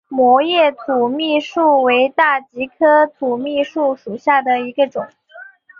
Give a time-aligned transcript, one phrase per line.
[0.07, 5.05] 膜叶土蜜树为大戟科土蜜树属下的一个种。